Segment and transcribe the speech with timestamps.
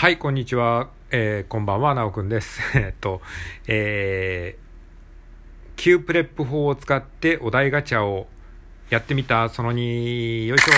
[0.00, 0.88] はい、こんにちは。
[1.10, 2.62] えー、こんばんは、なおくんです。
[2.74, 3.20] えっと、
[3.66, 8.26] えー、 QPREP 法を使ってお題ガチャを
[8.88, 10.72] やってみた、その2、よいしょ。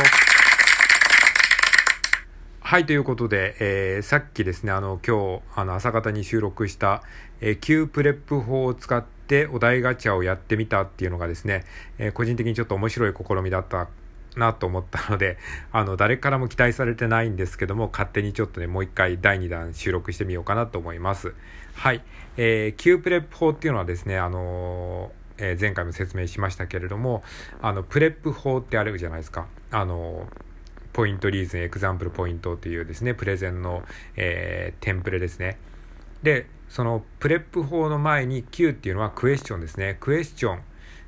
[2.62, 7.04] はい、ということで、えー、さっきですね、あの、今日、あの、朝方に収録した、
[7.41, 11.64] えー、Q プレップ法を使ってお題ガチャをやってみたっていうのがですね、
[11.98, 13.86] えー、個人的にちょっと面白い試みだった
[14.37, 15.39] なと思ったので、
[15.73, 21.34] あの、誰からも期待されてないんですけども、勝手にちょっとね、もう一回第2弾収録してみようかなと思います。
[21.75, 22.02] はい。
[22.37, 27.23] えー、Q プレップ法っていうのはですね、あの、えー、前回も説明しましたけれども、
[27.61, 29.47] あの、 PREP 法ってあるじゃないですか。
[29.70, 30.29] あの
[30.92, 33.83] point reason、example point というですね、プレゼンの、
[34.17, 35.56] えー、テンプレですね。
[36.23, 39.97] で、その PREP 法の前に Q っていうのはクエスチョンですね。
[40.01, 40.61] クエスチョン。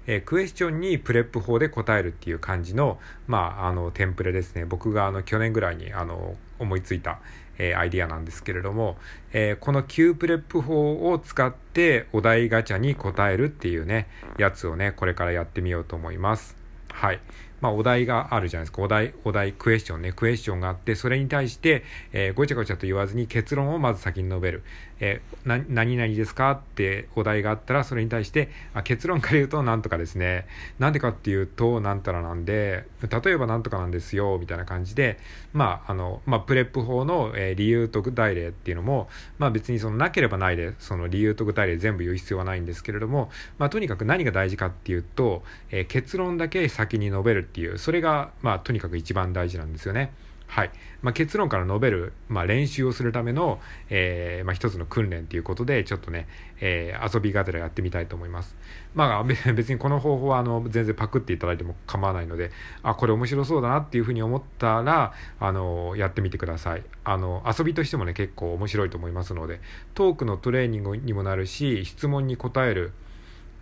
[0.06, 4.64] えー、クエスチョンに PREP 法で答えるっていう感じの、まあ、あの、テンプレですね。
[4.64, 7.20] 僕があの、去年ぐらいにあの、思いついた、
[7.58, 8.96] えー、アイディアなんですけれども、
[9.32, 16.56] えー、この Q プレップ法を使ってお題ガチャに答えるっていうね、やつをね、これからやってみようと思います。
[16.90, 17.20] はい。
[17.64, 18.82] まあ、お題があるじゃないですか。
[18.82, 20.12] お題、お題、クエスチョンね。
[20.12, 24.64] クエスチョンがあって、それに対して、えー、ごちゃごちゃと言わずに結論をまず先に述べる。
[25.00, 30.46] えー、何々ですかってお題があったら、それに対して、あ結論から言うと、なんとかですね。
[30.78, 35.18] なんでかっていうと、なんたらなんで、例えばなんとかなんですよ、みたいな感じで、
[35.54, 50.12] まあ、あの、まあ、プレップ法の、えー、理由と具体例っていうのも、まあ、別にそのなければないで、その理由と具体例全部言う必要はないんですけれども、まあ、とにかく何が大事かっていうと、えー、結論だけ先に述べるっていう、それが、まあ、とにかく一番大事なんですよね。
[50.48, 50.70] はい。
[51.02, 53.60] まあ、結論から述べる、まあ、練習をするための、
[53.90, 56.26] えー、まあ、一つの訓練ということで、ちょっとね、
[56.60, 58.56] えー、遊びがてらやってみたいと思います。
[58.92, 62.50] まあ、別にこの方法は、あの、全然パクっていただいても構わないので、
[62.82, 66.82] あ、これ面白そうだなっていうふうに思ったら、あの、やってみてください。
[67.04, 69.60] あの、遊びとしてもね、結構面白いと思いますので、
[69.94, 72.92] トークのトレーニングにもなるし、質問に答える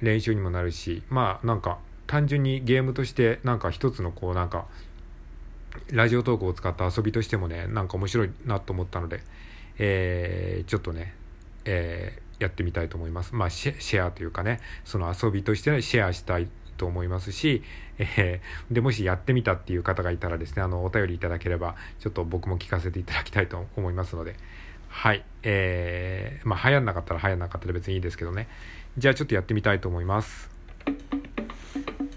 [0.00, 4.66] 練習にもなるし、まあ、なんか、単純にゲームとしてなんか一つのこうなんか
[5.90, 9.20] ラジオトークを使った遊びとしてもねなんか面白いなと思ったので、
[9.78, 11.14] えー、ちょっとね、
[11.64, 13.34] えー、やってみたいと思います。
[13.34, 17.62] まあシェアというかねその遊びとしてシェアしたいと思いますし、
[17.98, 24.36] えー、でもしやってみたっていう方がいたらですねあのお便りいただければちょっと僕も聞かせていただきたいと思いますので。
[24.92, 25.24] はい。
[25.42, 28.46] えー、まあ流行んなかったら流行んなかったら別にいいですけどね。
[28.98, 30.51] じゃあちょっとやってみたいと思います。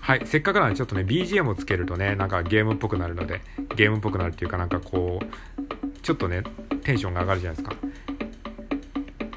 [0.05, 3.41] はい、せっかくなんでちょっとね、BGM をつけるとね、なんかゲームっぽくなるので、
[3.75, 6.43] ゲームっぽくなるっていうかなんかこう、ちょっとね、
[6.83, 7.75] テンションが上がるじゃないですか。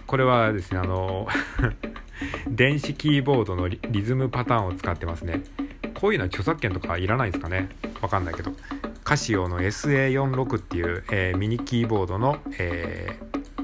[0.06, 1.26] これはですね、あの
[2.50, 5.40] 電子キーボードのリズムパターンを使ってますね。
[5.94, 7.70] こういうのは著作権とかいらないですかね
[8.02, 8.52] わかんないけど。
[9.04, 13.16] カシオの SA46 っていう、えー、ミニキーボードの、え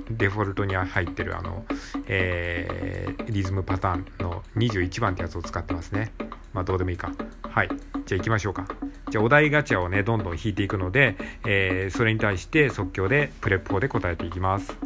[0.08, 1.66] ー、デフォルトに入ってるあの、
[2.06, 6.12] えー、リズムパターンの21番ってやつを使ってますね。
[6.54, 7.12] まあどうでもいいか。
[7.42, 7.68] はい。
[8.06, 8.66] じゃあ行きましょうか。
[9.10, 11.16] じゃあお題ガチャをね、どんどん引いていくので、
[11.46, 14.68] えー、それに対して即興でプレップ法で答えていきます。
[14.68, 14.78] じゃ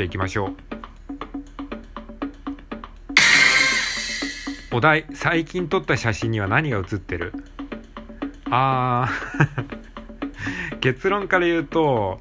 [0.00, 0.56] あ行きましょう。
[4.72, 7.32] お題、最近撮った写真には何が写ってる？
[8.50, 12.20] あー 結論から言うと、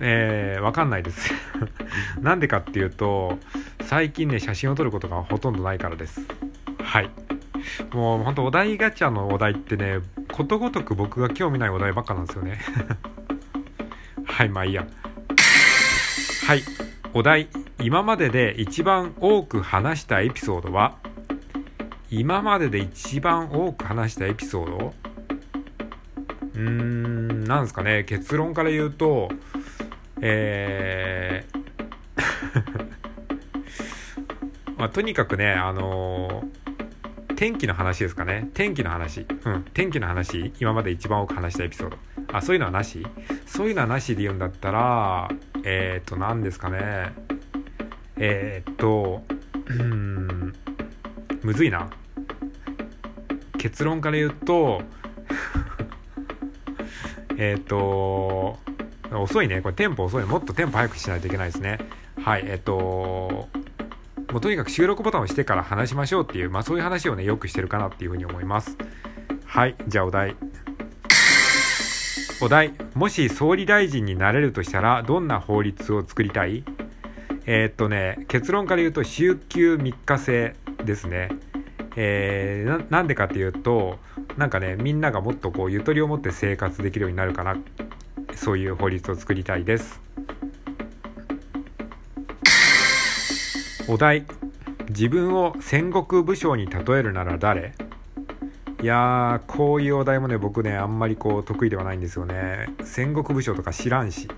[0.00, 1.32] えー、わかんないです
[2.20, 3.38] なんでかっていうと、
[3.82, 6.26] 最近ね、写真を撮ることがほとんどないからです。
[6.82, 7.10] はい。
[7.94, 10.00] もうほんとお題ガチャのお題ってね、
[10.32, 12.58] ことごとく僕が興味ないお題ばっかなんですよね。
[14.26, 14.84] はい、まあいいや。
[16.48, 16.62] はい、
[17.12, 17.48] お題。
[17.80, 20.96] 今までで一番多く話したエピソードは？
[22.10, 24.94] 今までで一番多く話したエピソード？
[26.54, 28.02] うーん、なんですかね。
[28.02, 29.28] 結論から言うと、
[30.20, 31.64] えー
[34.76, 36.23] まあ、とにかくね、あのー
[37.36, 38.48] 天気の話ですかね。
[38.54, 39.26] 天気の話。
[39.44, 39.64] うん。
[39.74, 40.52] 天気の話。
[40.60, 41.96] 今まで一番多く話したエピソード。
[42.32, 43.04] あ、そういうのはなし？
[43.46, 45.28] そういうのはなしで言うんだったら、
[45.64, 47.12] えっ、と、何ですかね。
[48.16, 49.24] えっ、と、
[49.66, 50.54] うん、
[51.42, 51.90] むずいな。
[53.58, 54.82] 結論から言うと、
[57.36, 58.58] えっと、
[59.10, 59.60] 遅いね。
[59.60, 60.24] これテンポ遅い。
[60.24, 61.78] もっとテンポ早くしないといけないですね。
[62.22, 63.48] はい、えっ、と、
[64.34, 68.76] もうとにかく収録ボタンを押してから話しましょうっていう、まあそういう話をね、よくしてるかなっていうふうに思います。
[69.44, 70.34] はい、じゃあお題。
[72.42, 76.64] お題、もし総理大臣になれるとしたら、どんな法律を作りたい？
[77.46, 81.28] えー、っとね、結論から言うと、週休3日制ですね。
[81.94, 84.00] えー、なんでかっていうと、
[84.36, 87.56] なんかね、みんながもっとこう、ゆとりを持って生活できるようになるかな。
[88.34, 90.02] そういう法律を作りたいです。
[93.86, 94.24] お題。
[94.88, 97.74] 自分を戦国武将に例えるなら誰？
[98.82, 102.70] いやーこういうお題もね僕ねあんまりこう得意ではないんですよね。
[102.82, 104.28] 戦国武将とか知らんし。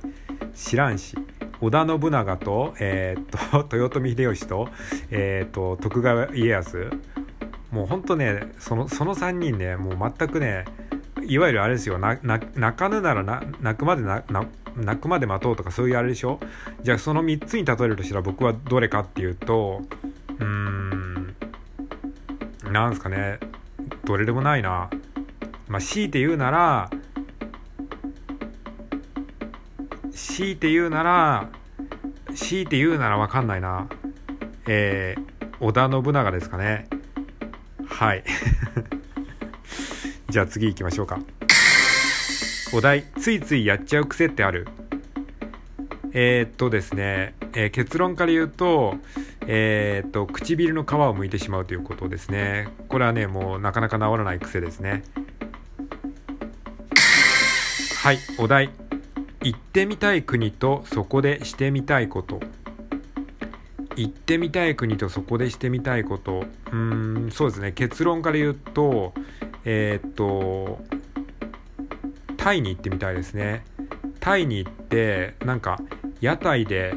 [0.54, 1.16] 知らんし。
[1.60, 4.68] 織田信長と,、えー、っと 豊臣秀吉と,、
[5.10, 6.90] えー、っと徳川家康。
[7.70, 10.64] もうほんとねそのその3人ねもう全くね
[11.22, 11.98] いわゆるあれですよ。
[12.00, 12.20] 泣
[12.76, 13.22] かぬなら
[13.60, 14.24] 泣くまで泣
[14.76, 16.38] 泣くまで待とうとかそういうあれでしょ？
[16.82, 19.82] じゃあその3つに例えるとしたら僕はどれかっていうと
[20.38, 21.34] うーん
[22.70, 23.38] なんすかね
[24.04, 24.90] どれでもないな。
[25.68, 26.88] まあ、強いて言うなら、
[30.12, 31.48] 強いて言うなら、
[32.34, 33.88] 強いて言うならわかんないな。
[34.68, 36.88] えー、織田信長ですかね。
[37.88, 38.22] はい。
[40.30, 41.18] じゃあ次行きましょうか。
[42.76, 44.68] お題、ついついやっちゃう癖ってある？
[46.12, 48.96] えー、っとですね、えー、結論から言うと、
[49.46, 52.68] えー、っと、唇の皮を剥いてしまうということですね。
[52.90, 55.04] これはね、もうなかなか治らない癖ですね。
[58.02, 58.68] はい、お題。
[59.42, 62.40] 行ってみたい国とそこでしてみたいこと。
[63.96, 66.40] 行ってみたい国とそこでしてみたいこと。
[66.40, 67.72] うーん、そうですね。
[67.72, 69.14] 結論から言うと、
[69.64, 70.84] え、っと、
[72.46, 73.64] タイに行ってみたいですね。
[74.20, 75.80] タイに行って、なんか、
[76.20, 76.94] 屋台で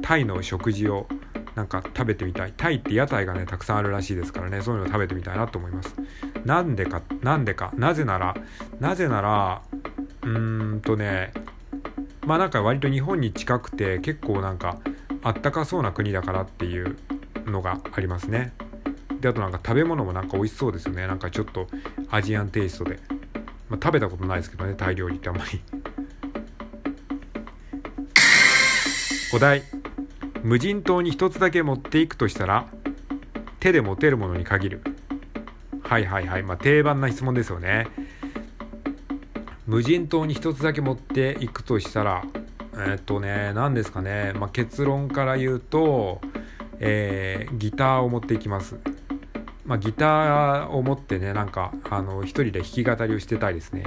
[0.00, 1.06] タイの食事を
[1.54, 2.54] なんか食べてみたい。
[2.56, 5.94] タイって屋台がね、たくさんあるらしいですからね、そういうの食べてみたいなと思います。
[6.46, 8.34] なんでか、なんでか、なぜなら、
[8.80, 9.60] なぜなら、
[10.22, 11.34] うーんとね、
[12.24, 14.78] まあなんか割と日本に近くて結構なんか
[15.22, 16.96] あったかそうな国だからっていう
[17.44, 18.54] のがありますね。
[19.20, 21.06] で、あとなんか食べ物もなんか美味しそうですよね。
[21.06, 21.66] なんかちょっと
[22.10, 23.19] アジアンテイストで。
[23.70, 25.60] まあ、食べたことないですけどね、タイ料理ってあんまり。
[29.32, 29.62] お題。
[30.42, 32.66] 無人島に一つだけ持っていくとしたら
[33.60, 34.82] 手で持てるものに限る。
[35.82, 36.42] はいはいはい。
[36.42, 37.86] まあ定番な質問ですよね。
[39.66, 42.24] 無人島に一つだけ持っていくとしたら
[42.76, 46.20] え、っとね何ですかね、まあ、結論から言うと、
[46.78, 48.78] えー、ギターを持っていきます。
[49.70, 53.84] まあ、ギターを持ってねなんかあの一人で弾き語りをしてたいですね。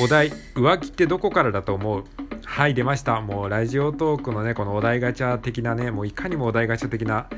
[0.00, 2.04] お題浮気ってどこからだと思う？
[2.44, 3.20] はい出ました。
[3.20, 7.28] もうラジオトークのねこのお題ガチャ的なねもういかにもお題ガチャ的な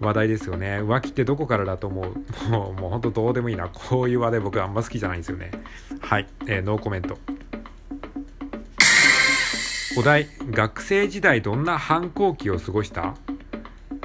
[0.00, 0.82] 話題ですよね。
[0.82, 2.50] 浮気ってどこからだと思う？
[2.50, 3.70] もうもうほんとどうでもいいな。
[3.70, 5.50] こういう話題僕あんま好きじゃないんですよね。
[6.00, 7.16] はい、えー、ノーコメント。
[9.96, 13.14] お題学生時代どんな反抗期を過ごした？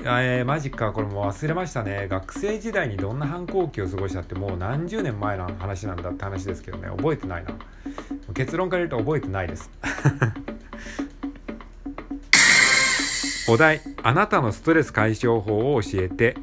[0.05, 0.91] えー、マジか。
[0.91, 2.07] これもう忘れましたね。
[2.09, 6.89] 学生時代にどんな反抗期を過ごしたってもう何十年前の話なんだって話ですけどね。
[6.89, 7.51] 覚えてないな。
[8.33, 9.71] 結論から言うと覚えてないです。
[13.47, 13.79] お題。
[14.03, 16.35] あなたのストレス解消法を教えて。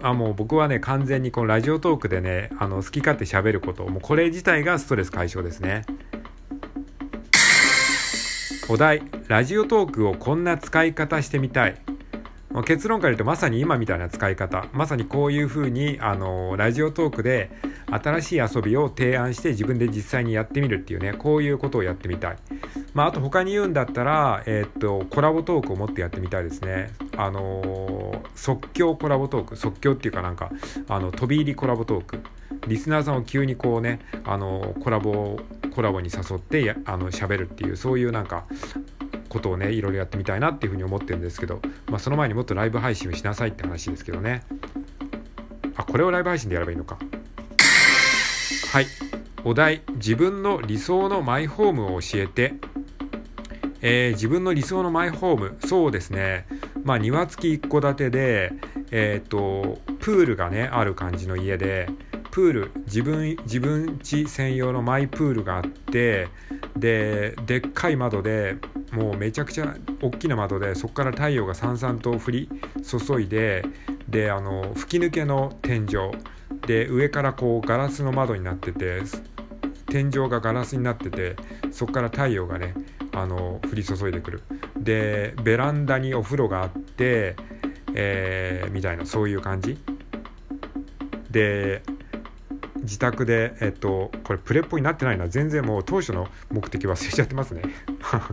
[0.00, 3.84] あもう僕はね完全にこのラジオトークでねあの好き勝手喋ること。
[3.88, 5.86] もうこれ自体がストレス解消ですね。
[8.68, 9.02] お題。
[9.28, 11.87] ラジオトークをこんな使い方してみたい。
[12.64, 14.66] 結論から言うとまさに今みたいな使い方。
[14.72, 17.50] まさにこういうふうにあのラジオトークで
[17.90, 22.36] 新しい遊びを提案して自分で実際にやってみるっていうねこういうことをやってみたい。
[22.94, 26.90] まああと他に言うんだったらえー、っとコラボトークを持ってやってみたいですね。
[27.16, 29.56] あの即興コラボトーク。
[29.56, 30.50] 即興っていうかなんか
[30.88, 32.20] あの飛び入りコラボトーク。
[32.66, 35.38] リスナーさんを急にこうねあのコラボ
[35.74, 38.46] コラボに誘ってやあの喋るっていうそういうなんか
[39.28, 44.42] ことをねいろいろやってみたいなっていうふうに思ってるんですけど、まあ、その前にもっとライブ配信をしなさいって話ですけどね。
[45.76, 46.98] あこれをライブ配信でやればいいのか。
[48.72, 48.86] はい。
[49.44, 52.54] お題自分の理想のマイホームを教えて。
[53.80, 55.56] えー、自分の理想のマイホーム。
[55.64, 56.46] そうですね。
[56.82, 58.52] まあ庭付き一戸建てで
[58.90, 61.88] えっ、とプールがねある感じの家で
[62.30, 66.28] プール自分自分家専用のマイプールがあって
[66.76, 68.56] ででっかい窓で
[68.98, 72.50] もうめちゃくちゃ大きな窓でそこから太陽がさんさんと降り
[72.82, 73.64] 注いで
[74.08, 76.10] であの吹き抜けの天井。
[76.66, 79.00] で上からこうガラスの窓になってて
[79.86, 81.36] 天井がガラスになってて
[81.70, 82.74] そこから太陽がね
[83.12, 84.42] あの降り注いでくる。
[84.76, 87.36] でベランダにお風呂があって、
[87.94, 89.78] えー、みたいなそういう感じ。
[91.30, 91.82] で
[92.88, 95.28] 自宅で、えっと、これプレっぽいなってないな。
[95.28, 97.62] 全然もう当初の目的忘れちゃってますね。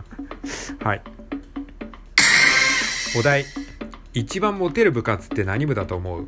[0.82, 1.02] はい。
[3.18, 3.44] お題。
[4.14, 6.22] 一番モテる部活って何部だと思う？
[6.22, 6.26] う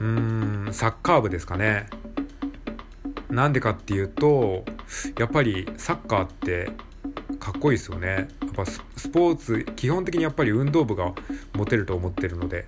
[0.00, 1.88] ーん、サッカー部ですかね。
[3.28, 4.64] なんでかっていうと、
[5.18, 6.70] やっぱりサッカーって
[7.40, 11.12] かっこいいですよねやっぱスポーツ基本的にやっぱり運動部が
[11.54, 12.64] モテると思ってるので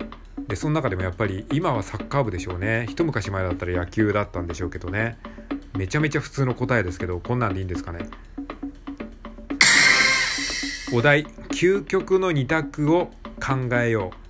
[0.47, 2.85] でその中でもやっぱり今はサッカー部でしょうね。
[2.89, 5.17] 一昔前だったら野球だったんでしょうけどね。
[5.75, 8.07] めちゃめちゃ普通の答えですけどこんなんでいいんですかね。
[10.93, 13.07] お題究極の2択を
[13.41, 14.25] 考えよう。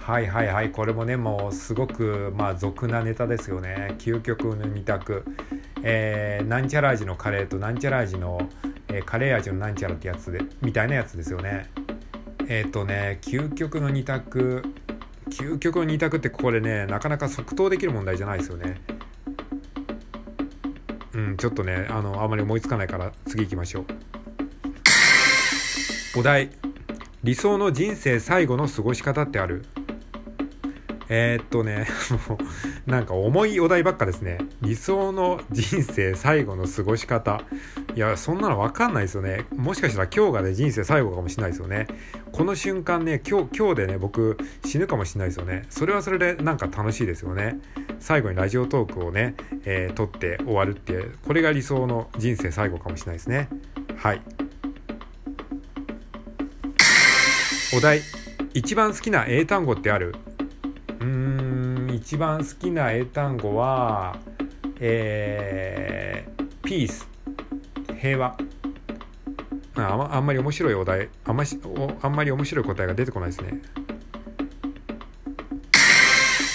[0.00, 3.96] はいはいはいこれもねもうすごくまあ俗なネタですよね。
[3.98, 5.24] 究極の2択。
[5.82, 8.48] えー、なんちゃら味のカレーとなんちゃら味の、
[8.88, 11.70] えー、カレー味のなんちゃらってやつでみたいなやつですよね。
[12.48, 14.62] えっ、ー、とね究極の2択。
[15.30, 18.80] 究極の2択ってこれねなかなか即答できる問題じゃないですよね。
[21.14, 23.84] うんちょっとねあのあまり思いつかないから次行きましょう。
[26.16, 26.50] お題。
[27.22, 29.64] 理想の人生最後の過ごし方ってある。
[31.08, 31.86] えー、っとね
[32.28, 32.38] もう
[32.90, 34.38] なんか重いお題ばっかですね。
[34.60, 37.42] 理想の人生最後の過ごし方。
[37.94, 39.46] いやそんなの分かんないですよね。
[39.54, 41.86] もしかしたら今日がね人生最後かもしれないですよね。
[42.34, 45.66] この瞬間ね今日今日でね僕死ぬかもしれないですよね。
[45.70, 47.60] それはそれでなんか楽しいですよね。
[48.00, 53.48] 最後にラジオトークをね、えー、撮って終わるってこれが理想の人生最後かもしれないですね。
[53.96, 54.20] はい。
[57.72, 58.00] お題。
[58.52, 60.16] 一番好きな英単語ってある？
[60.88, 64.18] うーん一番好きな英単語は
[64.80, 67.08] えー、ピース
[68.00, 68.36] 平和。
[69.76, 71.58] ああんまり面白いお題あんまし
[72.02, 73.60] あんまり面白い答えが出てこないですね。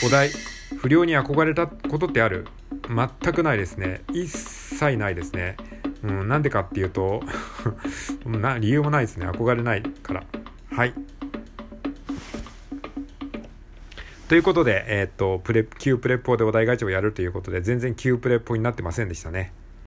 [0.06, 0.30] お題
[0.78, 2.48] 不良に憧れたことってある？
[2.88, 4.02] 全くないですね。
[4.14, 5.58] 一切ないですね。
[6.04, 7.22] うんなんでかっていうと
[8.26, 9.28] な理由もないですね。
[9.28, 10.24] 憧れないから。
[10.72, 10.94] はい。
[14.30, 19.54] ということで、えっ、と、プレ、Q プレッポでお題ガチャをやるということで、全然 Q プレッポになってませんでしたね。